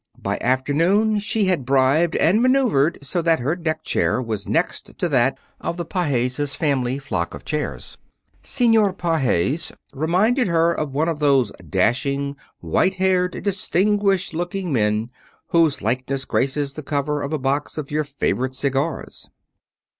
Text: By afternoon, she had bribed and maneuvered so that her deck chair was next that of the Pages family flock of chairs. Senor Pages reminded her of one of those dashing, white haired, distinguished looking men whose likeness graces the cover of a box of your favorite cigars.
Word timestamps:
By 0.17 0.39
afternoon, 0.41 1.19
she 1.19 1.45
had 1.45 1.63
bribed 1.63 2.15
and 2.15 2.41
maneuvered 2.41 2.97
so 3.03 3.21
that 3.21 3.37
her 3.37 3.55
deck 3.55 3.83
chair 3.83 4.19
was 4.19 4.47
next 4.49 4.97
that 4.97 5.37
of 5.59 5.77
the 5.77 5.85
Pages 5.85 6.55
family 6.55 6.97
flock 6.97 7.35
of 7.35 7.45
chairs. 7.45 7.99
Senor 8.41 8.93
Pages 8.93 9.71
reminded 9.93 10.47
her 10.47 10.73
of 10.73 10.91
one 10.95 11.07
of 11.07 11.19
those 11.19 11.51
dashing, 11.69 12.35
white 12.61 12.95
haired, 12.95 13.43
distinguished 13.43 14.33
looking 14.33 14.73
men 14.73 15.11
whose 15.49 15.83
likeness 15.83 16.25
graces 16.25 16.73
the 16.73 16.81
cover 16.81 17.21
of 17.21 17.31
a 17.31 17.37
box 17.37 17.77
of 17.77 17.91
your 17.91 18.03
favorite 18.03 18.55
cigars. 18.55 19.29